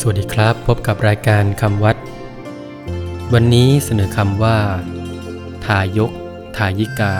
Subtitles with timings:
[0.00, 1.96] สวัสดีครับ พบกับรายการคำวัด
[3.32, 4.58] วันนี้เสนอคำว่า
[5.64, 6.12] ทายก
[6.56, 7.14] ทายิกา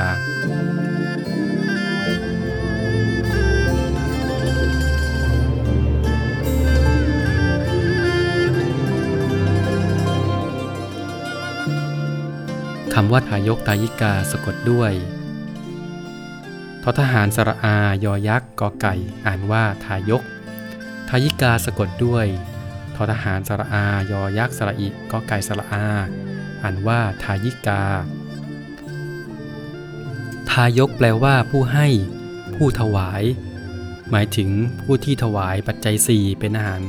[12.95, 14.93] คำว่าทายกทายิกาสะกดด้วย
[16.83, 18.95] ททหารสระอายอยักษ์กอไก่
[19.27, 20.23] อ่านว่าทายก
[21.09, 22.29] ทายิกาสะกดด้วย
[22.97, 25.87] ททหารสระอา ยอยักษ์สระอิกอไก่สระอา
[26.63, 27.85] อ่านว่าทายิกา
[30.51, 31.87] ทายกแปลว่าผู้ให้
[32.55, 33.23] ผู้ถวาย
[34.11, 34.51] หมายถึง
[34.83, 36.83] ผู้ที่ถวายปัจจัยสี่เป็นอาหาร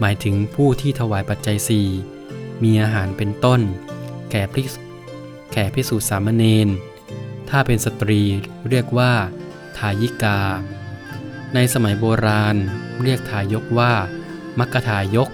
[0.00, 1.88] หมายถึงผู้ที่ถวายปัจจัยสี่
[2.62, 3.60] มีอาหารเป็นต้น
[4.30, 4.66] แก่พิก
[5.52, 6.68] แก่พิสูจน์สามเณร
[7.50, 8.22] ถ้าเป็นสตรี
[8.68, 9.12] เรียกว่า
[9.76, 10.40] ทายิกา
[11.54, 12.56] ในสมัยโบราณ
[13.02, 13.92] เรียกทายกว่า
[14.58, 15.28] มัคคทายก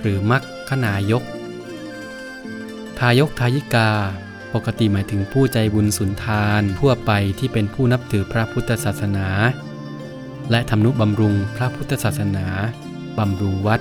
[0.00, 1.22] หรือมัคคนายก
[2.98, 3.90] ทายกทายิกา
[4.54, 9.28] ปกติหมายถึงผู้ใจบุญสุนทานทั่วไปที่เป็นผู้นับถือพระพุทธศาสนา
[10.50, 12.46] และทำนุบำรุงพระพุทธศาสนา
[13.18, 13.80] บำรุงวัด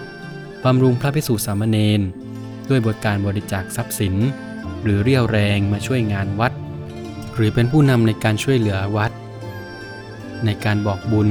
[0.66, 2.02] บำรุงพระภิกษุสามเณร
[2.70, 4.16] ด้วยบทการบริจาคทรัพย์สิน
[4.84, 6.54] หรือเรี่ยวแรงมาช่วยงานวัด
[7.36, 9.12] หรือเป็นผู้นำในการช่วยเหลือวัด
[10.46, 11.30] ในการบอกบุญ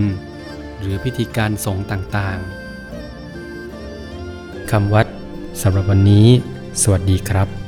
[0.80, 2.69] หรือพิธีการสงฆ์ต่างๆ
[4.70, 5.06] คำวัด
[5.62, 6.26] สำหรับวันนี้
[6.82, 7.59] สวัสดีครับ